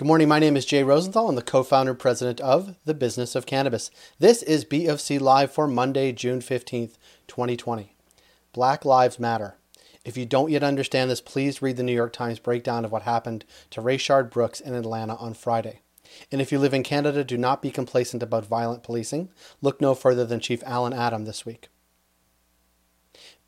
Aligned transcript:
Good 0.00 0.06
morning. 0.06 0.28
My 0.28 0.38
name 0.38 0.56
is 0.56 0.64
Jay 0.64 0.82
Rosenthal. 0.82 1.28
I'm 1.28 1.34
the 1.34 1.42
co 1.42 1.62
founder 1.62 1.90
and 1.90 1.98
president 2.00 2.40
of 2.40 2.74
The 2.86 2.94
Business 2.94 3.34
of 3.34 3.44
Cannabis. 3.44 3.90
This 4.18 4.42
is 4.42 4.64
BofC 4.64 5.20
Live 5.20 5.52
for 5.52 5.68
Monday, 5.68 6.10
June 6.10 6.40
15th, 6.40 6.94
2020. 7.28 7.94
Black 8.54 8.86
Lives 8.86 9.18
Matter. 9.18 9.56
If 10.02 10.16
you 10.16 10.24
don't 10.24 10.50
yet 10.50 10.62
understand 10.62 11.10
this, 11.10 11.20
please 11.20 11.60
read 11.60 11.76
the 11.76 11.82
New 11.82 11.92
York 11.92 12.14
Times 12.14 12.38
breakdown 12.38 12.86
of 12.86 12.92
what 12.92 13.02
happened 13.02 13.44
to 13.72 13.82
Rayshard 13.82 14.30
Brooks 14.30 14.58
in 14.58 14.72
Atlanta 14.72 15.16
on 15.16 15.34
Friday. 15.34 15.80
And 16.32 16.40
if 16.40 16.50
you 16.50 16.58
live 16.58 16.72
in 16.72 16.82
Canada, 16.82 17.22
do 17.22 17.36
not 17.36 17.60
be 17.60 17.70
complacent 17.70 18.22
about 18.22 18.46
violent 18.46 18.82
policing. 18.82 19.28
Look 19.60 19.82
no 19.82 19.94
further 19.94 20.24
than 20.24 20.40
Chief 20.40 20.62
Allan 20.64 20.94
Adam 20.94 21.26
this 21.26 21.44
week. 21.44 21.68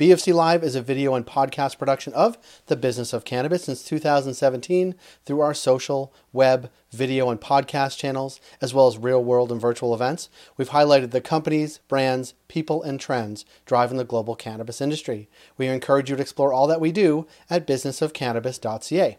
BofC 0.03 0.35
Live 0.35 0.65
is 0.65 0.75
a 0.75 0.83
video 0.83 1.15
and 1.15 1.25
podcast 1.25 1.79
production 1.79 2.13
of 2.13 2.37
the 2.67 2.75
business 2.75 3.13
of 3.13 3.25
cannabis 3.25 3.67
since 3.67 3.85
2017 3.85 4.97
through 5.25 5.41
our 5.41 5.55
social, 5.55 6.13
web, 6.33 6.73
video, 6.91 7.31
and 7.31 7.41
podcast 7.41 7.99
channels, 7.99 8.41
as 8.61 8.75
well 8.75 8.89
as 8.89 8.99
real 8.99 9.23
world 9.23 9.53
and 9.53 9.61
virtual 9.61 9.95
events. 9.95 10.29
We've 10.57 10.71
highlighted 10.71 11.13
the 11.13 11.21
companies, 11.21 11.79
brands, 11.87 12.35
people, 12.49 12.83
and 12.83 12.99
trends 12.99 13.45
driving 13.65 13.97
the 13.97 14.03
global 14.03 14.35
cannabis 14.35 14.81
industry. 14.81 15.29
We 15.57 15.69
encourage 15.69 16.11
you 16.11 16.17
to 16.17 16.23
explore 16.23 16.53
all 16.53 16.67
that 16.67 16.81
we 16.81 16.91
do 16.91 17.29
at 17.49 17.65
businessofcannabis.ca. 17.65 19.19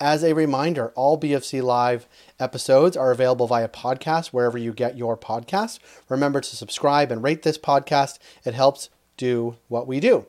As 0.00 0.24
a 0.24 0.34
reminder, 0.34 0.88
all 0.96 1.20
BofC 1.20 1.62
Live 1.62 2.08
episodes 2.40 2.96
are 2.96 3.12
available 3.12 3.46
via 3.46 3.68
podcast 3.68 4.28
wherever 4.28 4.56
you 4.56 4.72
get 4.72 4.96
your 4.96 5.18
podcasts. 5.18 5.78
Remember 6.08 6.40
to 6.40 6.56
subscribe 6.56 7.12
and 7.12 7.22
rate 7.22 7.42
this 7.42 7.58
podcast. 7.58 8.18
It 8.44 8.54
helps 8.54 8.88
do 9.16 9.56
what 9.68 9.86
we 9.86 10.00
do. 10.00 10.26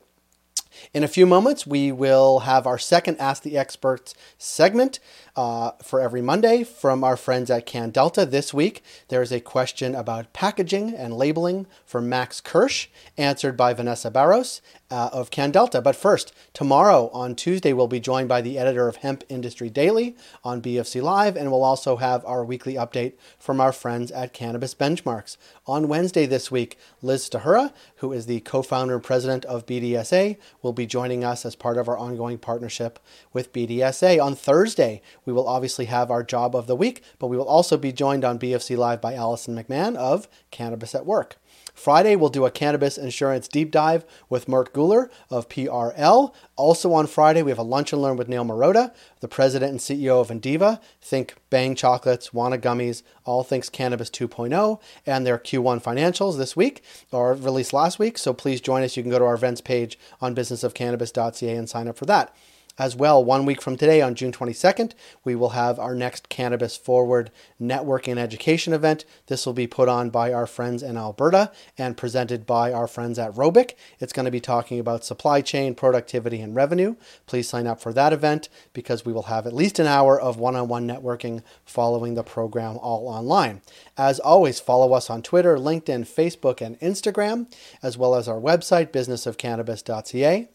In 0.93 1.03
a 1.03 1.07
few 1.07 1.25
moments, 1.25 1.65
we 1.67 1.91
will 1.91 2.39
have 2.39 2.65
our 2.67 2.77
second 2.77 3.17
Ask 3.17 3.43
the 3.43 3.57
Experts 3.57 4.13
segment 4.37 4.99
uh, 5.35 5.71
for 5.83 5.99
every 5.99 6.21
Monday 6.21 6.63
from 6.63 7.03
our 7.03 7.17
friends 7.17 7.49
at 7.49 7.67
CanDelta. 7.67 8.29
This 8.29 8.53
week, 8.53 8.83
there 9.09 9.21
is 9.21 9.31
a 9.31 9.39
question 9.39 9.93
about 9.95 10.31
packaging 10.33 10.93
and 10.93 11.13
labeling 11.13 11.67
from 11.85 12.07
Max 12.07 12.39
Kirsch, 12.39 12.87
answered 13.17 13.57
by 13.57 13.73
Vanessa 13.73 14.09
Barros 14.09 14.61
uh, 14.89 15.09
of 15.11 15.31
CanDelta. 15.31 15.83
But 15.83 15.95
first, 15.95 16.33
tomorrow 16.53 17.09
on 17.09 17.35
Tuesday, 17.35 17.73
we'll 17.73 17.87
be 17.87 17.99
joined 17.99 18.29
by 18.29 18.41
the 18.41 18.57
editor 18.57 18.87
of 18.87 18.97
Hemp 18.97 19.23
Industry 19.29 19.69
Daily 19.69 20.15
on 20.43 20.61
BofC 20.61 21.01
Live, 21.01 21.35
and 21.35 21.51
we'll 21.51 21.63
also 21.63 21.97
have 21.97 22.23
our 22.25 22.45
weekly 22.45 22.75
update 22.75 23.13
from 23.37 23.59
our 23.59 23.71
friends 23.71 24.11
at 24.11 24.33
Cannabis 24.33 24.73
Benchmarks. 24.73 25.37
On 25.67 25.87
Wednesday 25.87 26.25
this 26.25 26.49
week, 26.51 26.77
Liz 27.01 27.27
Stahura, 27.29 27.73
who 27.97 28.13
is 28.13 28.25
the 28.25 28.39
co 28.41 28.61
founder 28.61 28.95
and 28.95 29.03
president 29.03 29.43
of 29.45 29.65
BDSA, 29.65 30.37
will 30.65 30.73
be 30.73 30.87
joining 30.87 31.23
us 31.23 31.45
as 31.45 31.55
part 31.55 31.77
of 31.77 31.87
our 31.87 31.97
ongoing 31.97 32.39
partnership 32.39 32.99
with 33.31 33.53
BDSA. 33.53 34.21
On 34.21 34.35
Thursday, 34.35 35.01
we 35.23 35.31
will 35.31 35.47
obviously 35.47 35.85
have 35.85 36.09
our 36.09 36.23
job 36.23 36.55
of 36.55 36.65
the 36.65 36.75
week, 36.75 37.03
but 37.19 37.27
we 37.27 37.37
will 37.37 37.47
also 37.47 37.77
be 37.77 37.93
joined 37.93 38.25
on 38.25 38.39
BofC 38.39 38.75
Live 38.75 38.99
by 38.99 39.13
Allison 39.13 39.55
McMahon 39.55 39.95
of 39.95 40.27
Cannabis 40.49 40.95
at 40.95 41.05
Work. 41.05 41.37
Friday, 41.75 42.15
we'll 42.15 42.29
do 42.29 42.45
a 42.45 42.51
cannabis 42.51 42.97
insurance 42.97 43.47
deep 43.47 43.69
dive 43.69 44.05
with 44.29 44.47
Mert 44.47 44.73
Guler 44.73 45.09
of 45.29 45.49
PRL. 45.49 46.33
Also 46.55 46.93
on 46.93 47.05
Friday, 47.05 47.43
we 47.43 47.51
have 47.51 47.59
a 47.59 47.63
lunch 47.63 47.91
and 47.91 48.01
learn 48.01 48.15
with 48.15 48.29
Neil 48.29 48.45
Marotta, 48.45 48.93
the 49.19 49.27
president 49.27 49.71
and 49.71 49.79
CEO 49.79 50.21
of 50.21 50.29
Indiva. 50.29 50.79
Think 51.01 51.35
Bhang 51.51 51.75
Chocolates, 51.75 52.29
Wana 52.29 52.57
Gummies, 52.57 53.03
all 53.25 53.43
things 53.43 53.69
Cannabis 53.69 54.09
2.0, 54.09 54.79
and 55.05 55.27
their 55.27 55.37
Q1 55.37 55.83
financials 55.83 56.37
this 56.37 56.55
week, 56.55 56.81
or 57.11 57.33
released 57.33 57.73
last 57.73 57.99
week. 57.99 58.17
So 58.17 58.33
please 58.33 58.61
join 58.61 58.81
us. 58.81 58.95
You 58.95 59.03
can 59.03 59.11
go 59.11 59.19
to 59.19 59.25
our 59.25 59.35
events 59.35 59.61
page 59.61 59.99
on 60.21 60.33
businessofcannabis.ca 60.33 61.55
and 61.55 61.69
sign 61.69 61.87
up 61.87 61.97
for 61.97 62.05
that. 62.05 62.33
As 62.77 62.93
well, 62.93 63.23
one 63.23 63.45
week 63.45 63.61
from 63.61 63.77
today, 63.77 64.01
on 64.01 64.15
June 64.15 64.33
22nd, 64.33 64.91
we 65.23 65.33
will 65.33 65.51
have 65.51 65.79
our 65.79 65.95
next 65.95 66.27
Cannabis 66.27 66.75
Forward 66.75 67.31
networking 67.61 68.09
and 68.09 68.19
education 68.19 68.73
event. 68.73 69.05
This 69.27 69.45
will 69.45 69.53
be 69.53 69.65
put 69.65 69.87
on 69.87 70.09
by 70.09 70.33
our 70.33 70.45
friends 70.45 70.83
in 70.83 70.97
Alberta 70.97 71.53
and 71.77 71.95
presented 71.95 72.45
by 72.45 72.73
our 72.73 72.85
friends 72.85 73.17
at 73.17 73.31
Robic. 73.31 73.75
It's 74.01 74.11
going 74.11 74.25
to 74.25 74.31
be 74.31 74.41
talking 74.41 74.77
about 74.77 75.05
supply 75.05 75.39
chain, 75.39 75.73
productivity, 75.73 76.41
and 76.41 76.53
revenue. 76.53 76.95
Please 77.27 77.47
sign 77.47 77.65
up 77.65 77.79
for 77.79 77.93
that 77.93 78.11
event 78.11 78.49
because 78.73 79.05
we 79.05 79.13
will 79.13 79.23
have 79.23 79.47
at 79.47 79.53
least 79.53 79.79
an 79.79 79.87
hour 79.87 80.19
of 80.19 80.37
one 80.37 80.57
on 80.57 80.67
one 80.67 80.85
networking 80.85 81.43
following 81.63 82.15
the 82.15 82.23
program 82.23 82.77
all 82.79 83.07
online. 83.07 83.61
As 83.97 84.19
always, 84.19 84.59
follow 84.59 84.91
us 84.91 85.09
on 85.09 85.21
Twitter, 85.21 85.55
LinkedIn, 85.55 86.01
Facebook, 86.01 86.59
and 86.59 86.77
Instagram, 86.81 87.49
as 87.81 87.97
well 87.97 88.15
as 88.15 88.27
our 88.27 88.41
website, 88.41 88.91
businessofcannabis.ca. 88.91 90.49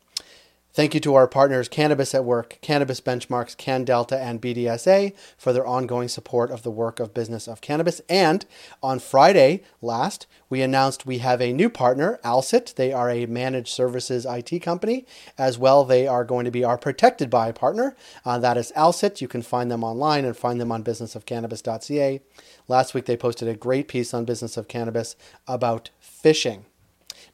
Thank 0.73 0.95
you 0.95 1.01
to 1.01 1.17
our 1.17 1.27
partners 1.27 1.69
Cannabis 1.69 2.15
at 2.15 2.25
Work, 2.25 2.59
Cannabis 2.61 3.01
Benchmarks, 3.01 3.57
CanDelta, 3.57 4.13
and 4.13 4.41
BDSA 4.41 5.13
for 5.37 5.53
their 5.53 5.67
ongoing 5.67 6.07
support 6.07 6.53
of 6.53 6.63
the 6.63 6.71
work 6.71 7.01
of 7.01 7.13
business 7.13 7.49
of 7.49 7.61
cannabis. 7.61 8.01
And 8.09 8.47
on 8.81 9.01
Friday 9.01 9.65
last, 9.83 10.29
we 10.49 10.63
announced 10.63 11.05
we 11.05 11.19
have 11.19 11.41
a 11.41 11.53
new 11.53 11.71
partner, 11.71 12.21
Alsit. 12.25 12.77
They 12.77 12.93
are 12.93 13.11
a 13.11 13.27
managed 13.27 13.75
services 13.75 14.25
IT 14.25 14.61
company. 14.61 15.07
As 15.37 15.59
well, 15.59 15.85
they 15.85 16.07
are 16.07 16.25
going 16.25 16.45
to 16.45 16.53
be 16.53 16.63
our 16.63 16.79
protected 16.79 17.31
by 17.31 17.51
partner. 17.51 17.97
Uh, 18.25 18.39
that 18.39 18.57
is 18.57 18.73
Alsit. 18.77 19.21
You 19.21 19.27
can 19.27 19.43
find 19.43 19.73
them 19.73 19.83
online 19.83 20.25
and 20.25 20.37
find 20.37 20.61
them 20.61 20.71
on 20.71 20.85
businessofcannabis.ca. 20.85 22.21
Last 22.69 22.95
week, 22.95 23.07
they 23.07 23.17
posted 23.17 23.49
a 23.49 23.57
great 23.57 23.89
piece 23.89 24.15
on 24.15 24.25
Business 24.25 24.57
of 24.57 24.69
Cannabis 24.69 25.17
about 25.49 25.91
phishing. 26.01 26.63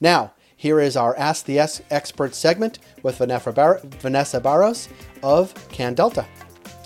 Now, 0.00 0.32
here 0.56 0.80
is 0.80 0.96
our 0.96 1.16
Ask 1.16 1.44
the 1.44 1.58
Expert 1.58 2.34
segment 2.34 2.78
with 3.02 3.18
Vanessa, 3.18 3.52
Bar- 3.52 3.80
Vanessa 3.84 4.40
Barros 4.40 4.88
of 5.22 5.54
CanDelta. 5.68 6.26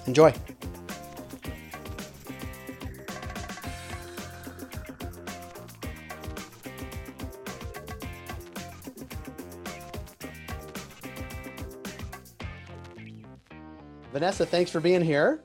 Enjoy. 0.06 0.34
Vanessa, 14.12 14.44
thanks 14.44 14.70
for 14.70 14.80
being 14.80 15.02
here. 15.02 15.44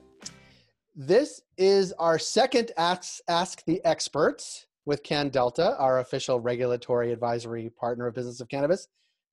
This 0.96 1.42
is 1.58 1.94
our 1.94 2.18
second 2.18 2.72
Ask, 2.78 3.20
Ask 3.28 3.64
the 3.66 3.84
Experts 3.86 4.66
with 4.86 5.04
CanDelta, 5.04 5.80
our 5.80 6.00
official 6.00 6.40
regulatory 6.40 7.12
advisory 7.12 7.70
partner 7.70 8.08
of 8.08 8.16
Business 8.16 8.40
of 8.40 8.48
Cannabis. 8.48 8.88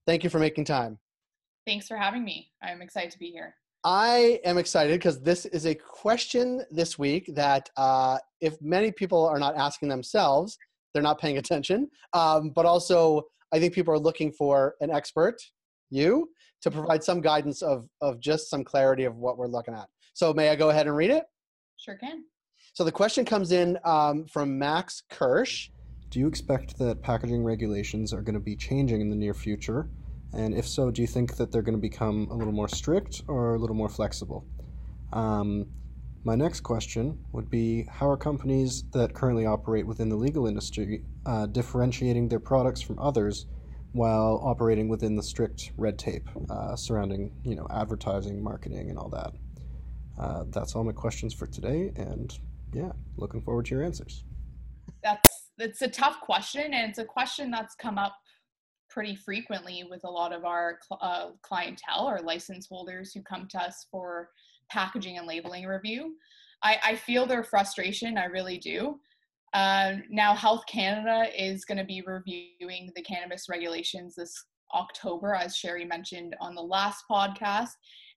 Thank 0.06 0.24
you 0.24 0.30
for 0.30 0.38
making 0.38 0.64
time. 0.64 0.98
Thanks 1.66 1.86
for 1.86 1.96
having 1.96 2.24
me. 2.24 2.50
I'm 2.62 2.82
excited 2.82 3.10
to 3.12 3.18
be 3.18 3.30
here. 3.30 3.54
I 3.84 4.40
am 4.44 4.58
excited 4.58 4.92
because 4.92 5.20
this 5.20 5.44
is 5.46 5.66
a 5.66 5.74
question 5.74 6.62
this 6.70 6.98
week 6.98 7.30
that 7.34 7.68
uh, 7.76 8.18
if 8.40 8.60
many 8.60 8.92
people 8.92 9.26
are 9.26 9.38
not 9.38 9.56
asking 9.56 9.88
themselves, 9.88 10.56
they're 10.92 11.02
not 11.02 11.20
paying 11.20 11.38
attention. 11.38 11.88
Um, 12.12 12.50
but 12.50 12.64
also, 12.64 13.22
I 13.52 13.58
think 13.58 13.74
people 13.74 13.92
are 13.92 13.98
looking 13.98 14.32
for 14.32 14.76
an 14.80 14.90
expert, 14.90 15.36
you, 15.90 16.30
to 16.62 16.70
provide 16.70 17.02
some 17.02 17.20
guidance 17.20 17.60
of, 17.60 17.88
of 18.00 18.20
just 18.20 18.48
some 18.48 18.62
clarity 18.62 19.04
of 19.04 19.16
what 19.16 19.36
we're 19.36 19.48
looking 19.48 19.74
at. 19.74 19.88
So, 20.14 20.32
may 20.32 20.48
I 20.48 20.56
go 20.56 20.70
ahead 20.70 20.86
and 20.86 20.96
read 20.96 21.10
it? 21.10 21.24
Sure 21.76 21.96
can. 21.96 22.24
So 22.74 22.84
the 22.84 22.92
question 22.92 23.26
comes 23.26 23.52
in 23.52 23.78
um, 23.84 24.24
from 24.24 24.58
Max 24.58 25.02
Kirsch. 25.10 25.68
Do 26.08 26.18
you 26.18 26.26
expect 26.26 26.78
that 26.78 27.02
packaging 27.02 27.44
regulations 27.44 28.14
are 28.14 28.22
going 28.22 28.34
to 28.34 28.40
be 28.40 28.56
changing 28.56 29.02
in 29.02 29.10
the 29.10 29.16
near 29.16 29.34
future? 29.34 29.90
And 30.32 30.54
if 30.54 30.66
so, 30.66 30.90
do 30.90 31.02
you 31.02 31.06
think 31.06 31.36
that 31.36 31.52
they're 31.52 31.60
going 31.60 31.76
to 31.76 31.80
become 31.80 32.28
a 32.30 32.34
little 32.34 32.52
more 32.52 32.68
strict 32.68 33.24
or 33.28 33.56
a 33.56 33.58
little 33.58 33.76
more 33.76 33.90
flexible? 33.90 34.46
Um, 35.12 35.66
my 36.24 36.34
next 36.34 36.60
question 36.60 37.18
would 37.32 37.50
be 37.50 37.86
How 37.90 38.08
are 38.08 38.16
companies 38.16 38.84
that 38.92 39.12
currently 39.12 39.44
operate 39.44 39.86
within 39.86 40.08
the 40.08 40.16
legal 40.16 40.46
industry 40.46 41.04
uh, 41.26 41.46
differentiating 41.46 42.28
their 42.28 42.40
products 42.40 42.80
from 42.80 42.98
others 42.98 43.46
while 43.92 44.40
operating 44.42 44.88
within 44.88 45.14
the 45.14 45.22
strict 45.22 45.72
red 45.76 45.98
tape 45.98 46.26
uh, 46.48 46.74
surrounding 46.74 47.34
you 47.44 47.54
know, 47.54 47.66
advertising, 47.70 48.42
marketing, 48.42 48.88
and 48.88 48.98
all 48.98 49.10
that? 49.10 49.32
Uh, 50.18 50.44
that's 50.48 50.74
all 50.74 50.84
my 50.84 50.92
questions 50.92 51.34
for 51.34 51.46
today, 51.46 51.92
and 51.96 52.38
yeah, 52.72 52.92
looking 53.16 53.42
forward 53.42 53.66
to 53.66 53.74
your 53.74 53.84
answers. 53.84 54.24
That's 55.02 55.28
it's 55.58 55.82
a 55.82 55.88
tough 55.88 56.20
question, 56.20 56.72
and 56.74 56.88
it's 56.88 56.98
a 56.98 57.04
question 57.04 57.50
that's 57.50 57.74
come 57.74 57.98
up 57.98 58.16
pretty 58.88 59.14
frequently 59.14 59.84
with 59.88 60.04
a 60.04 60.10
lot 60.10 60.32
of 60.32 60.44
our 60.44 60.78
uh, 61.00 61.30
clientele 61.42 62.08
or 62.08 62.20
license 62.20 62.66
holders 62.66 63.12
who 63.12 63.22
come 63.22 63.48
to 63.48 63.58
us 63.58 63.86
for 63.90 64.28
packaging 64.70 65.18
and 65.18 65.26
labeling 65.26 65.64
review. 65.64 66.14
I, 66.62 66.78
I 66.84 66.96
feel 66.96 67.26
their 67.26 67.42
frustration, 67.42 68.18
I 68.18 68.26
really 68.26 68.58
do. 68.58 69.00
Uh, 69.54 69.96
now, 70.10 70.34
Health 70.34 70.64
Canada 70.66 71.26
is 71.36 71.64
going 71.64 71.78
to 71.78 71.84
be 71.84 72.02
reviewing 72.06 72.90
the 72.94 73.02
cannabis 73.02 73.48
regulations 73.48 74.14
this 74.14 74.44
October, 74.74 75.34
as 75.34 75.56
Sherry 75.56 75.84
mentioned 75.84 76.36
on 76.40 76.54
the 76.54 76.62
last 76.62 77.04
podcast. 77.10 77.70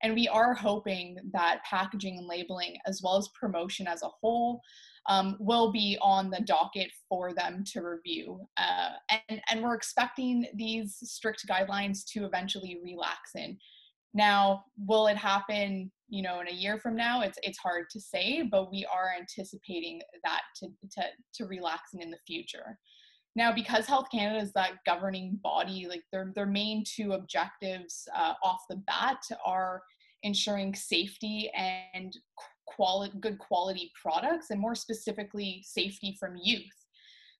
And 0.05 0.13
we 0.13 0.27
are 0.27 0.53
hoping 0.53 1.17
that 1.33 1.63
packaging 1.67 2.19
and 2.19 2.27
labeling, 2.27 2.77
as 2.85 3.01
well 3.03 3.17
as 3.17 3.27
promotion 3.29 3.87
as 3.87 4.03
a 4.03 4.07
whole, 4.21 4.61
um, 5.09 5.35
will 5.39 5.71
be 5.71 5.97
on 5.99 6.29
the 6.29 6.41
docket 6.41 6.91
for 7.09 7.33
them 7.33 7.63
to 7.73 7.81
review. 7.81 8.39
Uh, 8.55 8.91
and, 9.29 9.41
and 9.49 9.63
we're 9.63 9.73
expecting 9.73 10.45
these 10.53 10.97
strict 11.01 11.47
guidelines 11.49 12.05
to 12.13 12.23
eventually 12.23 12.77
relax 12.83 13.31
in. 13.33 13.57
Now, 14.13 14.65
will 14.77 15.07
it 15.07 15.17
happen, 15.17 15.91
you 16.07 16.21
know, 16.21 16.39
in 16.39 16.49
a 16.49 16.53
year 16.53 16.77
from 16.77 16.95
now? 16.95 17.21
It's 17.21 17.39
it's 17.41 17.57
hard 17.57 17.85
to 17.89 17.99
say, 17.99 18.43
but 18.43 18.71
we 18.71 18.85
are 18.85 19.09
anticipating 19.19 20.01
that 20.23 20.41
to 20.57 20.67
to 20.91 21.03
to 21.33 21.45
relaxing 21.47 22.03
in 22.03 22.11
the 22.11 22.19
future. 22.27 22.77
Now, 23.35 23.51
because 23.53 23.85
Health 23.85 24.07
Canada 24.11 24.39
is 24.39 24.53
that 24.53 24.83
governing 24.85 25.39
body, 25.43 25.87
like 25.89 26.03
their 26.11 26.31
their 26.35 26.45
main 26.45 26.83
two 26.85 27.13
objectives 27.13 28.07
uh, 28.15 28.33
off 28.43 28.61
the 28.69 28.77
bat 28.77 29.21
are 29.45 29.81
ensuring 30.25 30.75
safety 30.75 31.49
and 31.55 32.17
quality, 32.65 33.17
good 33.21 33.39
quality 33.39 33.91
products, 34.01 34.49
and 34.49 34.59
more 34.59 34.75
specifically, 34.75 35.63
safety 35.65 36.17
from 36.19 36.35
youth. 36.35 36.65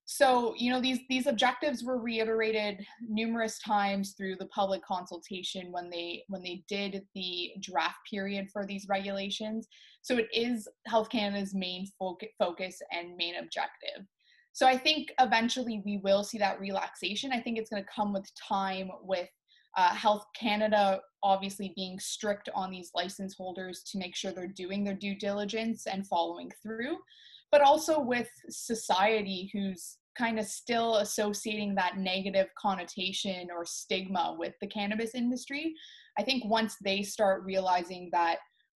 So, 0.08 0.54
you 0.56 0.72
know, 0.72 0.80
these 0.80 1.00
these 1.10 1.26
objectives 1.26 1.84
were 1.84 1.98
reiterated 1.98 2.86
numerous 3.02 3.58
times 3.58 4.14
through 4.16 4.36
the 4.36 4.46
public 4.48 4.84
consultation 4.86 5.72
when 5.72 5.90
they 5.90 6.24
when 6.28 6.44
they 6.44 6.64
did 6.70 7.02
the 7.16 7.54
draft 7.60 7.98
period 8.10 8.48
for 8.54 8.68
these 8.68 8.86
regulations. 8.88 9.68
So, 10.04 10.18
it 10.18 10.28
is 10.32 10.68
Health 10.86 11.10
Canada's 11.10 11.56
main 11.56 11.88
focus 11.98 12.80
and 12.92 13.18
main 13.18 13.36
objective. 13.38 14.06
So, 14.54 14.68
I 14.68 14.78
think 14.78 15.12
eventually 15.20 15.82
we 15.84 15.98
will 15.98 16.24
see 16.24 16.38
that 16.38 16.60
relaxation. 16.60 17.32
I 17.34 17.42
think 17.42 17.58
it's 17.58 17.72
going 17.72 17.84
to 17.84 17.90
come 17.94 18.14
with 18.14 18.30
time 18.36 18.92
with 19.02 19.30
uh, 19.78 19.94
Health 19.94 20.26
Canada 20.40 21.02
obviously 21.24 21.74
being 21.76 22.00
strict 22.00 22.50
on 22.54 22.72
these 22.72 22.92
license 22.94 23.36
holders 23.36 23.84
to 23.84 23.98
make 23.98 24.16
sure 24.16 24.32
they're 24.32 24.48
doing 24.48 24.84
their 24.84 24.94
due 24.94 25.16
diligence 25.16 25.88
and 25.88 26.08
following 26.08 26.52
through, 26.62 26.98
but 27.52 27.62
also 27.62 28.00
with 28.00 28.30
society 28.50 29.50
who's 29.52 29.98
kind 30.18 30.40
of 30.40 30.46
still 30.46 30.98
associating 30.98 31.76
that 31.76 31.98
negative 31.98 32.48
connotation 32.58 33.50
or 33.54 33.66
stigma 33.66 34.36
with 34.38 34.54
the 34.62 34.68
cannabis 34.68 35.14
industry. 35.14 35.74
I 36.18 36.24
think 36.24 36.46
once 36.46 36.78
they 36.84 37.02
start 37.02 37.44
realizing 37.44 38.10
that 38.14 38.38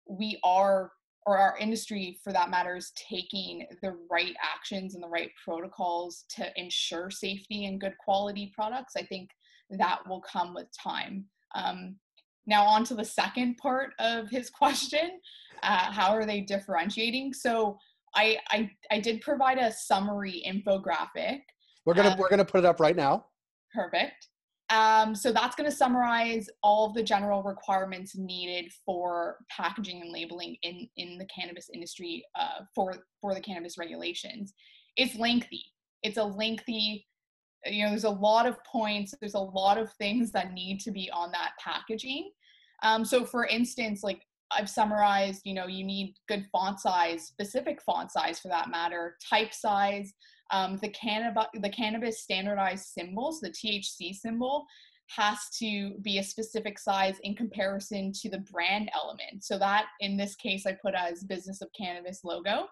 we 0.08 0.38
are 0.44 0.92
or 1.26 1.36
our 1.38 1.58
industry 1.58 2.20
for 2.22 2.32
that 2.32 2.50
matter 2.50 2.76
is 2.76 2.92
taking 3.10 3.66
the 3.82 3.96
right 4.08 4.36
actions 4.40 4.94
and 4.94 5.02
the 5.02 5.08
right 5.08 5.30
protocols 5.44 6.24
to 6.28 6.48
ensure 6.54 7.10
safety 7.10 7.66
and 7.66 7.80
good 7.80 7.94
quality 7.98 8.52
products 8.54 8.92
i 8.96 9.02
think 9.02 9.28
that 9.70 10.00
will 10.08 10.20
come 10.20 10.54
with 10.54 10.66
time. 10.76 11.24
Um, 11.54 11.96
now, 12.46 12.64
on 12.64 12.84
to 12.84 12.94
the 12.94 13.04
second 13.04 13.56
part 13.56 13.90
of 13.98 14.28
his 14.28 14.50
question 14.58 15.20
uh, 15.62 15.90
how 15.90 16.14
are 16.14 16.26
they 16.26 16.42
differentiating? 16.42 17.32
So, 17.32 17.78
I, 18.14 18.38
I, 18.50 18.70
I 18.90 19.00
did 19.00 19.20
provide 19.20 19.58
a 19.58 19.72
summary 19.72 20.42
infographic. 20.46 21.40
We're 21.84 21.94
gonna 21.94 22.10
um, 22.10 22.18
we're 22.18 22.30
gonna 22.30 22.44
put 22.44 22.58
it 22.58 22.64
up 22.64 22.80
right 22.80 22.96
now. 22.96 23.26
Perfect. 23.74 24.28
Um, 24.70 25.14
so 25.14 25.32
that's 25.32 25.54
going 25.54 25.70
to 25.70 25.76
summarize 25.76 26.48
all 26.62 26.86
of 26.86 26.94
the 26.94 27.02
general 27.02 27.42
requirements 27.42 28.16
needed 28.16 28.72
for 28.84 29.36
packaging 29.48 30.02
and 30.02 30.10
labeling 30.10 30.56
in 30.62 30.88
in 30.96 31.18
the 31.18 31.26
cannabis 31.26 31.70
industry 31.72 32.24
uh, 32.34 32.64
for 32.74 32.94
for 33.20 33.32
the 33.34 33.40
cannabis 33.40 33.78
regulations. 33.78 34.54
It's 34.96 35.14
lengthy. 35.16 35.62
It's 36.02 36.16
a 36.16 36.24
lengthy 36.24 37.06
you 37.64 37.84
know 37.84 37.90
there's 37.90 38.04
a 38.04 38.10
lot 38.10 38.46
of 38.46 38.62
points 38.64 39.14
there's 39.20 39.34
a 39.34 39.38
lot 39.38 39.78
of 39.78 39.92
things 39.94 40.30
that 40.32 40.52
need 40.52 40.80
to 40.80 40.90
be 40.90 41.10
on 41.12 41.30
that 41.32 41.52
packaging. 41.58 42.30
Um, 42.82 43.04
so 43.04 43.24
for 43.24 43.46
instance 43.46 44.02
like 44.02 44.22
i've 44.52 44.68
summarized 44.68 45.42
you 45.44 45.54
know 45.54 45.66
you 45.66 45.82
need 45.82 46.14
good 46.28 46.46
font 46.52 46.78
size 46.78 47.26
specific 47.26 47.82
font 47.82 48.12
size 48.12 48.38
for 48.38 48.48
that 48.48 48.70
matter 48.70 49.16
type 49.28 49.52
size 49.52 50.12
um, 50.52 50.76
the 50.76 50.90
cannabis 50.90 51.46
the 51.54 51.68
cannabis 51.70 52.22
standardized 52.22 52.84
symbols 52.86 53.40
the 53.40 53.50
thc 53.50 54.14
symbol 54.14 54.66
has 55.08 55.38
to 55.58 55.92
be 56.02 56.18
a 56.18 56.22
specific 56.22 56.78
size 56.78 57.16
in 57.22 57.34
comparison 57.34 58.12
to 58.12 58.28
the 58.28 58.44
brand 58.52 58.90
element. 58.94 59.44
So 59.44 59.58
that 59.58 59.86
in 60.00 60.16
this 60.16 60.34
case 60.34 60.66
i 60.66 60.72
put 60.72 60.94
as 60.94 61.24
business 61.24 61.62
of 61.62 61.68
cannabis 61.76 62.20
logo 62.24 62.66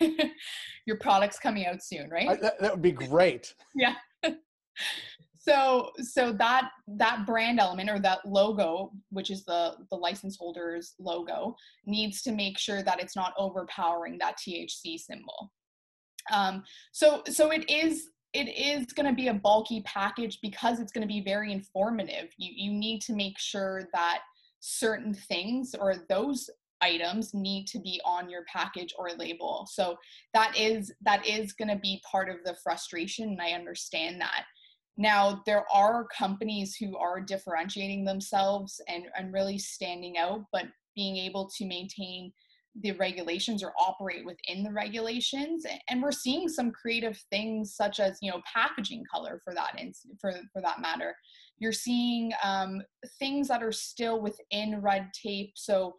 your 0.86 0.96
product's 0.98 1.38
coming 1.38 1.66
out 1.66 1.82
soon 1.82 2.08
right? 2.10 2.28
I, 2.28 2.36
that, 2.36 2.60
that 2.60 2.72
would 2.72 2.82
be 2.82 2.92
great. 2.92 3.54
Yeah. 3.74 3.94
So 5.42 5.90
so 6.02 6.32
that 6.32 6.70
that 6.86 7.24
brand 7.26 7.60
element 7.60 7.88
or 7.88 7.98
that 8.00 8.20
logo 8.26 8.92
which 9.08 9.30
is 9.30 9.44
the 9.44 9.74
the 9.90 9.96
license 9.96 10.36
holder's 10.36 10.94
logo 10.98 11.56
needs 11.86 12.20
to 12.22 12.32
make 12.32 12.58
sure 12.58 12.82
that 12.82 13.00
it's 13.00 13.16
not 13.16 13.32
overpowering 13.38 14.18
that 14.18 14.36
thc 14.36 14.98
symbol. 14.98 15.50
Um, 16.30 16.62
so 16.92 17.22
so 17.26 17.50
it 17.50 17.68
is 17.70 18.08
it 18.34 18.48
is 18.48 18.92
going 18.92 19.06
to 19.06 19.14
be 19.14 19.28
a 19.28 19.34
bulky 19.34 19.80
package 19.86 20.38
because 20.42 20.78
it's 20.78 20.92
going 20.92 21.06
to 21.06 21.12
be 21.12 21.22
very 21.22 21.52
informative. 21.52 22.28
You 22.36 22.52
you 22.54 22.72
need 22.72 23.00
to 23.02 23.14
make 23.14 23.38
sure 23.38 23.88
that 23.94 24.20
certain 24.60 25.14
things 25.14 25.74
or 25.74 26.04
those 26.10 26.50
items 26.82 27.34
need 27.34 27.66
to 27.68 27.78
be 27.78 28.00
on 28.04 28.28
your 28.28 28.44
package 28.44 28.94
or 28.98 29.10
label. 29.10 29.66
So 29.70 29.96
that 30.34 30.56
is 30.56 30.92
that 31.02 31.26
is 31.26 31.52
going 31.52 31.68
to 31.68 31.76
be 31.76 32.02
part 32.10 32.28
of 32.28 32.36
the 32.44 32.56
frustration 32.62 33.30
and 33.30 33.42
i 33.42 33.52
understand 33.52 34.20
that. 34.20 34.44
Now, 34.96 35.42
there 35.46 35.64
are 35.72 36.06
companies 36.16 36.76
who 36.76 36.96
are 36.98 37.20
differentiating 37.20 38.04
themselves 38.04 38.82
and, 38.86 39.04
and 39.16 39.32
really 39.32 39.56
standing 39.56 40.18
out, 40.18 40.44
but 40.52 40.66
being 40.94 41.16
able 41.16 41.48
to 41.56 41.64
maintain 41.64 42.32
the 42.82 42.92
regulations 42.92 43.62
or 43.62 43.72
operate 43.78 44.24
within 44.24 44.62
the 44.62 44.70
regulations 44.70 45.66
and 45.88 46.00
we're 46.00 46.12
seeing 46.12 46.48
some 46.48 46.70
creative 46.70 47.18
things 47.30 47.74
such 47.74 47.98
as 47.98 48.16
you 48.22 48.30
know 48.30 48.40
packaging 48.52 49.02
color 49.12 49.40
for 49.42 49.54
that 49.54 49.76
for 50.20 50.32
for 50.52 50.62
that 50.62 50.80
matter. 50.80 51.14
You're 51.58 51.72
seeing 51.72 52.32
um, 52.44 52.82
things 53.18 53.48
that 53.48 53.62
are 53.62 53.72
still 53.72 54.20
within 54.20 54.80
red 54.80 55.08
tape 55.12 55.52
so 55.56 55.94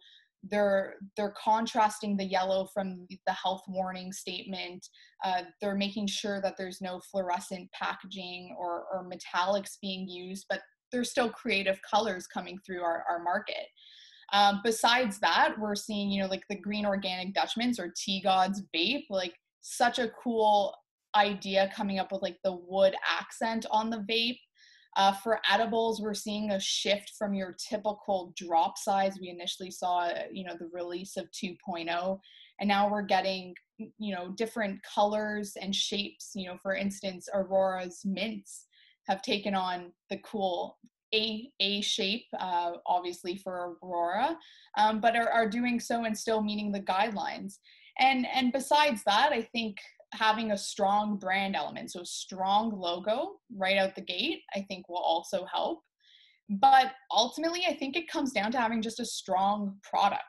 they're 0.50 0.94
they're 1.16 1.34
contrasting 1.42 2.16
the 2.16 2.24
yellow 2.24 2.66
from 2.74 3.06
the 3.26 3.32
health 3.32 3.62
warning 3.68 4.12
statement. 4.12 4.86
Uh, 5.24 5.42
they're 5.60 5.76
making 5.76 6.06
sure 6.06 6.40
that 6.40 6.54
there's 6.58 6.80
no 6.80 7.00
fluorescent 7.10 7.70
packaging 7.72 8.56
or, 8.58 8.84
or 8.92 9.08
metallics 9.08 9.78
being 9.80 10.08
used 10.08 10.46
but 10.48 10.60
there's 10.90 11.10
still 11.10 11.30
creative 11.30 11.80
colors 11.88 12.26
coming 12.26 12.58
through 12.64 12.82
our, 12.82 13.04
our 13.08 13.22
market. 13.22 13.66
Um, 14.32 14.60
besides 14.62 15.18
that 15.20 15.54
we're 15.58 15.74
seeing 15.74 16.10
you 16.10 16.22
know 16.22 16.28
like 16.28 16.44
the 16.48 16.58
green 16.58 16.86
organic 16.86 17.34
dutchman's 17.34 17.78
or 17.78 17.92
TGOD's 17.92 18.62
vape 18.74 19.04
like 19.10 19.34
such 19.60 19.98
a 19.98 20.10
cool 20.22 20.74
idea 21.14 21.70
coming 21.76 21.98
up 21.98 22.10
with 22.10 22.22
like 22.22 22.38
the 22.42 22.58
wood 22.66 22.94
accent 23.06 23.66
on 23.70 23.90
the 23.90 24.04
vape 24.10 24.38
uh, 24.96 25.12
for 25.12 25.40
edibles, 25.50 26.00
we're 26.00 26.14
seeing 26.14 26.50
a 26.50 26.60
shift 26.60 27.12
from 27.18 27.34
your 27.34 27.56
typical 27.58 28.32
drop 28.36 28.76
size. 28.76 29.18
We 29.20 29.30
initially 29.30 29.70
saw, 29.70 30.10
you 30.30 30.44
know, 30.44 30.56
the 30.58 30.68
release 30.72 31.16
of 31.16 31.30
2.0, 31.30 32.18
and 32.60 32.68
now 32.68 32.90
we're 32.90 33.02
getting, 33.02 33.54
you 33.78 34.14
know, 34.14 34.30
different 34.36 34.80
colors 34.82 35.54
and 35.60 35.74
shapes. 35.74 36.32
You 36.34 36.48
know, 36.48 36.58
for 36.62 36.74
instance, 36.74 37.28
Aurora's 37.32 38.02
mints 38.04 38.66
have 39.08 39.22
taken 39.22 39.54
on 39.54 39.92
the 40.10 40.18
cool 40.18 40.78
a 41.14 41.50
a 41.60 41.80
shape, 41.80 42.26
uh, 42.38 42.72
obviously 42.86 43.36
for 43.36 43.76
Aurora, 43.82 44.36
um, 44.78 45.00
but 45.00 45.16
are, 45.16 45.28
are 45.30 45.48
doing 45.48 45.78
so 45.78 46.04
and 46.04 46.16
still 46.16 46.42
meeting 46.42 46.72
the 46.72 46.80
guidelines. 46.80 47.58
And 47.98 48.26
and 48.34 48.52
besides 48.52 49.02
that, 49.04 49.32
I 49.32 49.42
think 49.42 49.78
having 50.12 50.52
a 50.52 50.58
strong 50.58 51.16
brand 51.16 51.56
element, 51.56 51.90
so 51.90 52.02
strong 52.04 52.78
logo 52.78 53.40
right 53.56 53.78
out 53.78 53.94
the 53.94 54.02
gate, 54.02 54.40
I 54.54 54.60
think 54.68 54.88
will 54.88 54.96
also 54.96 55.46
help. 55.52 55.82
But 56.48 56.92
ultimately, 57.10 57.64
I 57.66 57.74
think 57.74 57.96
it 57.96 58.08
comes 58.08 58.32
down 58.32 58.52
to 58.52 58.58
having 58.58 58.82
just 58.82 59.00
a 59.00 59.06
strong 59.06 59.76
product. 59.82 60.22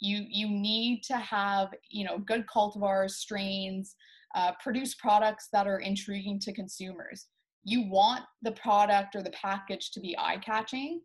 You 0.00 0.24
you 0.28 0.48
need 0.48 1.02
to 1.04 1.16
have 1.16 1.68
you 1.90 2.04
know 2.04 2.18
good 2.18 2.44
cultivars, 2.46 3.12
strains, 3.12 3.94
uh, 4.34 4.52
produce 4.62 4.94
products 4.94 5.48
that 5.52 5.66
are 5.66 5.78
intriguing 5.78 6.40
to 6.40 6.52
consumers. 6.52 7.26
You 7.64 7.88
want 7.88 8.24
the 8.42 8.52
product 8.52 9.14
or 9.14 9.22
the 9.22 9.30
package 9.30 9.90
to 9.92 10.00
be 10.00 10.16
eye 10.18 10.38
catching, 10.44 11.00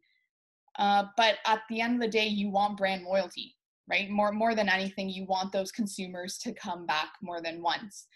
uh, 0.80 1.06
but 1.18 1.36
at 1.46 1.62
the 1.70 1.82
end 1.82 1.96
of 1.96 2.02
the 2.02 2.08
day, 2.08 2.28
you 2.28 2.50
want 2.50 2.78
brand 2.78 3.04
loyalty 3.04 3.56
right? 3.90 4.10
More 4.10 4.32
more 4.32 4.56
than 4.56 4.70
anything, 4.70 5.10
you 5.10 5.26
want 5.26 5.52
those 5.52 5.72
consumers 5.72 6.38
to 6.40 6.54
come 6.54 6.86
back 6.86 7.10
more 7.22 7.42
than 7.42 7.62
once. 7.62 8.08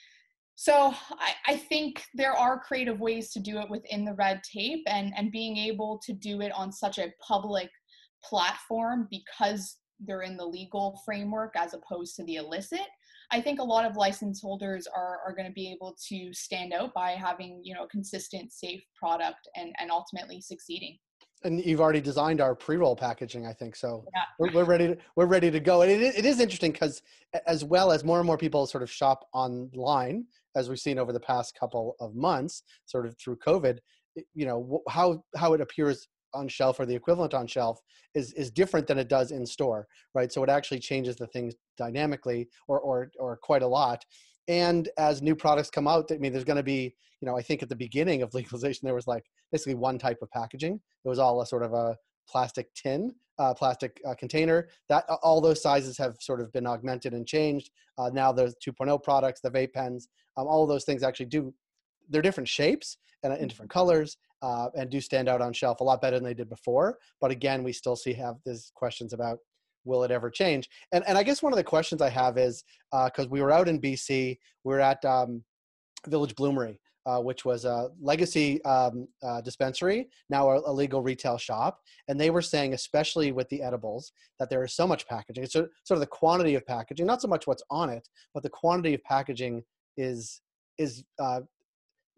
So 0.55 0.93
I, 1.19 1.33
I 1.47 1.57
think 1.57 2.05
there 2.13 2.33
are 2.33 2.59
creative 2.59 2.99
ways 3.01 3.31
to 3.33 3.39
do 3.39 3.59
it 3.59 3.69
within 3.69 4.05
the 4.05 4.13
red 4.13 4.41
tape 4.43 4.83
and, 4.87 5.11
and 5.17 5.31
being 5.31 5.57
able 5.57 5.99
to 6.05 6.13
do 6.13 6.41
it 6.41 6.53
on 6.53 6.71
such 6.71 6.97
a 6.97 7.11
public 7.21 7.69
platform 8.23 9.09
because 9.11 9.77
they're 9.99 10.21
in 10.21 10.37
the 10.37 10.45
legal 10.45 11.01
framework 11.05 11.53
as 11.57 11.73
opposed 11.73 12.15
to 12.15 12.23
the 12.23 12.35
illicit. 12.35 12.87
I 13.31 13.41
think 13.41 13.59
a 13.59 13.63
lot 13.63 13.85
of 13.85 13.97
license 13.97 14.41
holders 14.41 14.87
are, 14.87 15.19
are 15.25 15.33
going 15.35 15.47
to 15.47 15.53
be 15.53 15.71
able 15.71 15.97
to 16.07 16.33
stand 16.33 16.73
out 16.73 16.93
by 16.93 17.11
having, 17.11 17.59
you 17.63 17.73
know, 17.73 17.83
a 17.83 17.89
consistent, 17.89 18.53
safe 18.53 18.83
product 18.97 19.49
and, 19.55 19.73
and 19.79 19.91
ultimately 19.91 20.39
succeeding 20.39 20.97
and 21.43 21.63
you've 21.63 21.81
already 21.81 22.01
designed 22.01 22.41
our 22.41 22.55
pre-roll 22.55 22.95
packaging 22.95 23.45
i 23.45 23.53
think 23.53 23.75
so 23.75 24.05
yeah. 24.13 24.23
we're, 24.39 24.51
we're, 24.53 24.63
ready 24.63 24.87
to 24.87 24.97
we're 25.15 25.25
ready 25.25 25.51
to 25.51 25.59
go 25.59 25.81
and 25.81 25.91
it, 25.91 26.15
it 26.15 26.25
is 26.25 26.39
interesting 26.39 26.71
because 26.71 27.01
as 27.47 27.63
well 27.63 27.91
as 27.91 28.03
more 28.03 28.19
and 28.19 28.27
more 28.27 28.37
people 28.37 28.65
sort 28.65 28.83
of 28.83 28.91
shop 28.91 29.27
online 29.33 30.25
as 30.55 30.69
we've 30.69 30.79
seen 30.79 30.97
over 30.97 31.11
the 31.11 31.19
past 31.19 31.57
couple 31.59 31.95
of 31.99 32.15
months 32.15 32.63
sort 32.85 33.05
of 33.05 33.17
through 33.17 33.35
covid 33.37 33.79
you 34.33 34.45
know 34.45 34.81
how 34.89 35.23
how 35.35 35.53
it 35.53 35.61
appears 35.61 36.07
on 36.35 36.47
shelf 36.47 36.79
or 36.79 36.85
the 36.85 36.93
equivalent 36.95 37.33
on 37.33 37.47
shelf 37.47 37.81
is 38.13 38.33
is 38.33 38.51
different 38.51 38.85
than 38.85 38.99
it 38.99 39.07
does 39.07 39.31
in 39.31 39.45
store, 39.45 39.87
right? 40.13 40.31
So 40.31 40.43
it 40.43 40.49
actually 40.49 40.79
changes 40.79 41.15
the 41.15 41.27
things 41.27 41.55
dynamically 41.77 42.49
or 42.67 42.79
or 42.79 43.11
or 43.17 43.37
quite 43.37 43.63
a 43.63 43.67
lot. 43.67 44.05
And 44.47 44.89
as 44.97 45.21
new 45.21 45.35
products 45.35 45.69
come 45.69 45.87
out, 45.87 46.11
I 46.11 46.17
mean, 46.17 46.31
there's 46.31 46.43
going 46.43 46.57
to 46.57 46.63
be, 46.63 46.95
you 47.21 47.25
know, 47.25 47.37
I 47.37 47.41
think 47.41 47.63
at 47.63 47.69
the 47.69 47.75
beginning 47.75 48.21
of 48.21 48.33
legalization, 48.33 48.85
there 48.85 48.95
was 48.95 49.07
like 49.07 49.25
basically 49.51 49.75
one 49.75 49.97
type 49.97 50.19
of 50.21 50.29
packaging. 50.31 50.79
It 51.03 51.07
was 51.07 51.19
all 51.19 51.41
a 51.41 51.45
sort 51.45 51.63
of 51.63 51.73
a 51.73 51.97
plastic 52.27 52.73
tin, 52.73 53.13
uh, 53.39 53.53
plastic 53.53 53.99
uh, 54.07 54.15
container. 54.15 54.69
That 54.89 55.05
all 55.23 55.41
those 55.41 55.61
sizes 55.61 55.97
have 55.97 56.15
sort 56.19 56.41
of 56.41 56.51
been 56.53 56.67
augmented 56.67 57.13
and 57.13 57.27
changed. 57.27 57.71
Uh, 57.97 58.09
now 58.13 58.31
there's 58.31 58.55
2.0 58.65 59.01
products, 59.03 59.41
the 59.41 59.51
vape 59.51 59.73
pens, 59.73 60.09
um, 60.37 60.47
all 60.47 60.67
those 60.67 60.85
things 60.85 61.03
actually 61.03 61.27
do. 61.27 61.53
They're 62.09 62.21
different 62.21 62.49
shapes 62.49 62.97
and 63.23 63.33
in 63.33 63.47
different 63.47 63.71
colors, 63.71 64.17
uh, 64.41 64.69
and 64.75 64.89
do 64.89 65.01
stand 65.01 65.27
out 65.27 65.41
on 65.41 65.53
shelf 65.53 65.79
a 65.79 65.83
lot 65.83 66.01
better 66.01 66.17
than 66.17 66.23
they 66.23 66.33
did 66.33 66.49
before. 66.49 66.99
But 67.19 67.31
again, 67.31 67.63
we 67.63 67.73
still 67.73 67.95
see 67.95 68.13
have 68.13 68.35
these 68.45 68.71
questions 68.75 69.13
about 69.13 69.39
will 69.85 70.03
it 70.03 70.11
ever 70.11 70.29
change? 70.29 70.69
And 70.91 71.03
and 71.07 71.17
I 71.17 71.23
guess 71.23 71.41
one 71.41 71.53
of 71.53 71.57
the 71.57 71.63
questions 71.63 72.01
I 72.01 72.09
have 72.09 72.37
is 72.37 72.63
because 72.91 73.25
uh, 73.25 73.29
we 73.29 73.41
were 73.41 73.51
out 73.51 73.67
in 73.67 73.79
BC, 73.79 74.37
we 74.63 74.73
were 74.73 74.81
at 74.81 75.03
um, 75.05 75.43
Village 76.07 76.35
Bloomery, 76.35 76.77
uh, 77.05 77.19
which 77.19 77.45
was 77.45 77.65
a 77.65 77.89
legacy 78.01 78.63
um, 78.65 79.07
uh, 79.23 79.41
dispensary, 79.41 80.09
now 80.29 80.49
a, 80.49 80.59
a, 80.65 80.73
legal 80.73 81.01
retail 81.01 81.37
shop. 81.37 81.79
And 82.07 82.19
they 82.19 82.31
were 82.31 82.41
saying, 82.41 82.73
especially 82.73 83.31
with 83.31 83.47
the 83.49 83.61
edibles, 83.61 84.11
that 84.39 84.49
there 84.49 84.63
is 84.63 84.75
so 84.75 84.87
much 84.87 85.07
packaging. 85.07 85.45
So, 85.45 85.67
sort 85.83 85.97
of 85.97 86.01
the 86.01 86.07
quantity 86.07 86.55
of 86.55 86.65
packaging, 86.65 87.05
not 87.05 87.21
so 87.21 87.27
much 87.27 87.47
what's 87.47 87.63
on 87.69 87.89
it, 87.89 88.07
but 88.33 88.43
the 88.43 88.49
quantity 88.49 88.93
of 88.93 89.03
packaging 89.03 89.63
is 89.97 90.41
is 90.77 91.03
uh, 91.19 91.41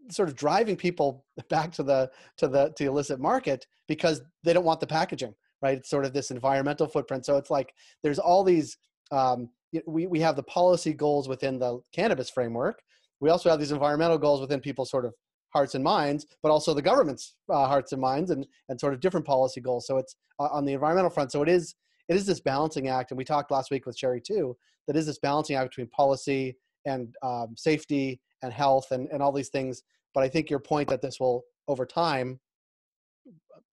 sort 0.10 0.30
of 0.30 0.36
driving 0.36 0.76
people 0.76 1.26
back 1.50 1.72
to 1.74 1.84
the 1.84 2.10
to 2.38 2.48
the 2.48 2.70
to 2.78 2.84
the 2.84 2.90
illicit 2.90 3.20
market 3.20 3.68
because 3.88 4.22
they 4.44 4.54
don't 4.54 4.66
want 4.66 4.80
the 4.80 4.88
packaging 4.88 5.34
right? 5.62 5.78
It's 5.78 5.90
sort 5.90 6.06
of 6.06 6.14
this 6.14 6.32
environmental 6.32 6.88
footprint. 6.88 7.26
So 7.26 7.38
it's 7.38 7.50
like 7.50 7.74
there's 8.04 8.20
all 8.20 8.44
these 8.44 8.78
um, 9.12 9.50
we, 9.86 10.08
we 10.08 10.20
have 10.20 10.36
the 10.36 10.44
policy 10.44 10.94
goals 10.94 11.28
within 11.28 11.60
the 11.60 11.80
cannabis 11.94 12.30
framework. 12.30 12.82
We 13.20 13.30
also 13.30 13.50
have 13.50 13.60
these 13.60 13.72
environmental 13.72 14.18
goals 14.18 14.42
within 14.42 14.60
people's 14.60 14.90
sort 14.90 15.06
of 15.06 15.14
hearts 15.50 15.76
and 15.76 15.84
minds 15.84 16.26
but 16.44 16.52
also 16.52 16.74
the 16.74 16.82
government's 16.82 17.36
uh, 17.50 17.68
hearts 17.68 17.94
and 17.94 18.02
minds 18.02 18.32
and 18.32 18.46
and 18.70 18.80
sort 18.80 18.94
of 18.94 19.00
different 19.00 19.26
policy 19.26 19.62
goals. 19.62 19.88
So 19.88 19.98
it's 19.98 20.16
uh, 20.40 20.50
on 20.52 20.66
the 20.66 20.74
environmental 20.74 21.10
front 21.10 21.32
so 21.32 21.42
it 21.42 21.50
is 21.50 21.76
it 22.10 22.16
is 22.16 22.26
this 22.26 22.42
balancing 22.42 22.90
act 22.90 23.12
and 23.12 23.18
we 23.18 23.26
talked 23.26 23.52
last 23.52 23.72
week 23.72 23.86
with 23.86 23.98
sherry 23.98 24.22
too 24.22 24.56
that 24.88 24.96
is 24.96 25.06
this 25.06 25.20
balancing 25.20 25.56
act 25.56 25.72
between 25.72 25.88
policy 25.90 26.56
and 26.86 27.14
um, 27.22 27.54
safety 27.56 28.20
and 28.42 28.52
health 28.52 28.92
and, 28.92 29.08
and 29.12 29.22
all 29.22 29.32
these 29.32 29.50
things. 29.50 29.84
But 30.14 30.24
I 30.24 30.30
think 30.30 30.50
your 30.50 30.60
point 30.60 30.90
that 30.90 31.02
this 31.02 31.20
will 31.20 31.44
over 31.68 31.86
time 31.86 32.40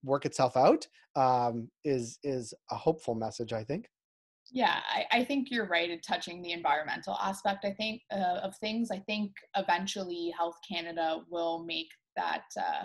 work 0.03 0.27
itself 0.27 0.57
out 0.57 0.87
um, 1.17 1.69
is 1.85 2.19
is 2.23 2.55
a 2.71 2.77
hopeful 2.77 3.15
message. 3.15 3.53
I 3.53 3.65
think. 3.65 3.87
Yeah, 4.53 4.81
I, 4.89 5.21
I, 5.21 5.25
think 5.25 5.51
you're 5.51 5.67
right 5.67 5.91
at 5.91 6.05
touching 6.07 6.43
the 6.43 6.53
environmental 6.53 7.17
aspect. 7.21 7.65
I 7.65 7.73
think 7.73 8.03
uh, 8.13 8.41
of 8.43 8.55
things. 8.59 8.91
I 8.91 8.99
think 8.99 9.33
eventually 9.57 10.35
Health 10.37 10.59
Canada 10.71 11.21
will 11.31 11.65
make 11.65 11.89
that 12.15 12.45
uh, 12.57 12.85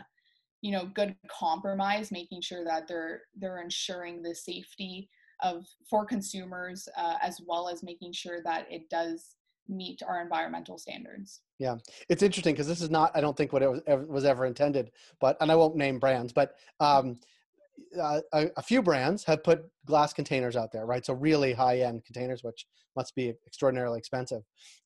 you 0.62 0.72
know 0.72 0.90
good 0.94 1.16
compromise, 1.30 2.12
making 2.12 2.42
sure 2.42 2.64
that 2.64 2.88
they're 2.88 3.22
they're 3.36 3.62
ensuring 3.62 4.22
the 4.22 4.34
safety 4.34 5.10
of 5.44 5.66
for 5.90 6.06
consumers 6.06 6.88
uh, 6.98 7.16
as 7.22 7.40
well 7.46 7.70
as 7.70 7.84
making 7.84 8.14
sure 8.14 8.42
that 8.44 8.66
it 8.70 8.90
does 8.90 9.36
meet 9.70 10.02
our 10.06 10.22
environmental 10.22 10.78
standards. 10.78 11.42
Yeah, 11.60 11.76
it's 12.10 12.24
interesting 12.24 12.54
because 12.54 12.68
this 12.68 12.82
is 12.82 12.90
not, 12.90 13.12
I 13.16 13.22
don't 13.22 13.38
think, 13.38 13.54
what 13.54 13.62
it 13.62 13.70
was 13.70 13.82
ever, 13.88 14.06
was 14.06 14.26
ever 14.26 14.46
intended. 14.46 14.92
But 15.22 15.38
and 15.40 15.52
I 15.52 15.56
won't 15.56 15.76
name 15.76 16.00
brands, 16.00 16.34
but 16.34 16.56
um, 16.80 17.20
uh, 18.00 18.22
a, 18.34 18.48
a, 18.58 18.62
few 18.62 18.82
brands 18.82 19.24
have 19.24 19.44
put 19.44 19.64
glass 19.86 20.14
containers 20.14 20.56
out 20.56 20.72
there, 20.72 20.86
right? 20.86 21.06
So 21.06 21.14
really 21.14 21.54
high-end 21.54 22.04
containers, 22.06 22.44
which 22.44 22.66
must 22.96 23.16
be 23.16 23.34
extraordinarily 23.48 23.98
expensive. 23.98 24.42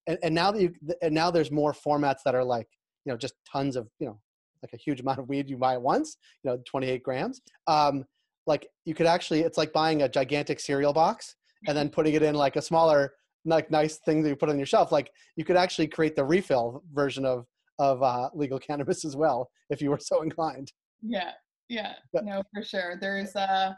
And, 0.07 0.17
and 0.23 0.33
now 0.33 0.51
that 0.51 0.61
you, 0.61 0.73
and 1.01 1.13
now 1.13 1.31
there's 1.31 1.51
more 1.51 1.73
formats 1.73 2.19
that 2.25 2.35
are 2.35 2.43
like, 2.43 2.67
you 3.05 3.11
know, 3.11 3.17
just 3.17 3.33
tons 3.51 3.75
of, 3.75 3.87
you 3.99 4.07
know, 4.07 4.19
like 4.61 4.73
a 4.73 4.77
huge 4.77 4.99
amount 5.01 5.19
of 5.19 5.29
weed 5.29 5.49
you 5.49 5.57
buy 5.57 5.73
at 5.73 5.81
once, 5.81 6.17
you 6.43 6.51
know, 6.51 6.59
28 6.65 7.03
grams. 7.03 7.41
Um, 7.67 8.05
like 8.45 8.67
you 8.85 8.93
could 8.93 9.07
actually, 9.07 9.41
it's 9.41 9.57
like 9.57 9.73
buying 9.73 10.03
a 10.03 10.09
gigantic 10.09 10.59
cereal 10.59 10.93
box 10.93 11.35
and 11.67 11.77
then 11.77 11.89
putting 11.89 12.13
it 12.13 12.23
in 12.23 12.35
like 12.35 12.57
a 12.57 12.61
smaller 12.61 13.13
like 13.45 13.71
nice 13.71 13.97
thing 14.05 14.23
that 14.23 14.29
you 14.29 14.35
put 14.35 14.49
on 14.49 14.57
your 14.57 14.65
shelf. 14.65 14.91
Like 14.91 15.11
you 15.35 15.45
could 15.45 15.57
actually 15.57 15.87
create 15.87 16.15
the 16.15 16.23
refill 16.23 16.83
version 16.93 17.25
of 17.25 17.45
of 17.79 18.03
uh, 18.03 18.29
legal 18.33 18.59
cannabis 18.67 19.05
as 19.05 19.15
well 19.15 19.49
if 19.69 19.81
you 19.81 19.89
were 19.89 19.99
so 19.99 20.21
inclined. 20.21 20.71
Yeah, 21.01 21.31
yeah, 21.69 21.93
but, 22.13 22.25
no, 22.25 22.43
for 22.53 22.63
sure. 22.63 22.97
There's 22.99 23.35
uh, 23.35 23.73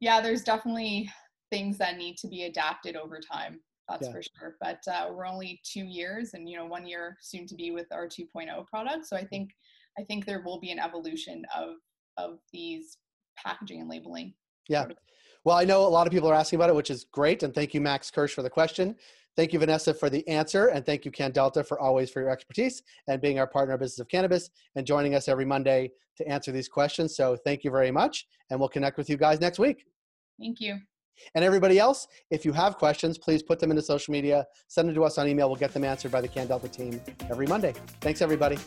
yeah, 0.00 0.20
there's 0.20 0.42
definitely 0.42 1.10
things 1.50 1.78
that 1.78 1.96
need 1.96 2.16
to 2.18 2.28
be 2.28 2.44
adapted 2.44 2.96
over 2.96 3.20
time. 3.20 3.60
That's 3.88 4.06
yeah. 4.06 4.12
for 4.12 4.22
sure. 4.22 4.56
But 4.60 4.80
uh, 4.90 5.10
we're 5.12 5.26
only 5.26 5.60
two 5.64 5.84
years, 5.84 6.34
and 6.34 6.48
you 6.48 6.56
know, 6.56 6.66
one 6.66 6.86
year 6.86 7.16
soon 7.20 7.46
to 7.46 7.54
be 7.54 7.70
with 7.70 7.86
our 7.92 8.06
2.0 8.08 8.66
product. 8.66 9.06
So 9.06 9.16
I 9.16 9.24
think 9.24 9.50
I 9.98 10.02
think 10.02 10.26
there 10.26 10.42
will 10.44 10.60
be 10.60 10.70
an 10.70 10.78
evolution 10.78 11.44
of 11.56 11.76
of 12.16 12.38
these 12.52 12.98
packaging 13.36 13.80
and 13.80 13.90
labeling. 13.90 14.34
Yeah. 14.68 14.86
Well, 15.46 15.56
I 15.56 15.62
know 15.64 15.86
a 15.86 15.88
lot 15.88 16.08
of 16.08 16.12
people 16.12 16.28
are 16.28 16.34
asking 16.34 16.56
about 16.56 16.70
it, 16.70 16.74
which 16.74 16.90
is 16.90 17.04
great. 17.12 17.44
And 17.44 17.54
thank 17.54 17.72
you, 17.72 17.80
Max 17.80 18.10
Kirsch, 18.10 18.34
for 18.34 18.42
the 18.42 18.50
question. 18.50 18.96
Thank 19.36 19.52
you, 19.52 19.60
Vanessa, 19.60 19.94
for 19.94 20.10
the 20.10 20.26
answer. 20.26 20.66
And 20.66 20.84
thank 20.84 21.04
you, 21.04 21.12
CanDelta, 21.12 21.64
for 21.64 21.78
always 21.78 22.10
for 22.10 22.20
your 22.20 22.30
expertise 22.30 22.82
and 23.06 23.20
being 23.20 23.38
our 23.38 23.46
partner 23.46 23.74
in 23.74 23.78
Business 23.78 24.00
of 24.00 24.08
Cannabis 24.08 24.50
and 24.74 24.84
joining 24.84 25.14
us 25.14 25.28
every 25.28 25.44
Monday 25.44 25.92
to 26.16 26.26
answer 26.26 26.50
these 26.50 26.66
questions. 26.66 27.14
So 27.14 27.36
thank 27.36 27.62
you 27.62 27.70
very 27.70 27.92
much. 27.92 28.26
And 28.50 28.58
we'll 28.58 28.68
connect 28.68 28.98
with 28.98 29.08
you 29.08 29.16
guys 29.16 29.40
next 29.40 29.60
week. 29.60 29.84
Thank 30.40 30.60
you. 30.60 30.80
And 31.36 31.44
everybody 31.44 31.78
else, 31.78 32.08
if 32.32 32.44
you 32.44 32.52
have 32.52 32.76
questions, 32.76 33.16
please 33.16 33.40
put 33.40 33.60
them 33.60 33.70
into 33.70 33.82
social 33.82 34.10
media, 34.10 34.44
send 34.66 34.88
them 34.88 34.96
to 34.96 35.04
us 35.04 35.16
on 35.16 35.28
email. 35.28 35.48
We'll 35.48 35.60
get 35.60 35.72
them 35.72 35.84
answered 35.84 36.10
by 36.10 36.22
the 36.22 36.28
CanDelta 36.28 36.72
team 36.72 37.00
every 37.30 37.46
Monday. 37.46 37.72
Thanks, 38.00 38.20
everybody. 38.20 38.58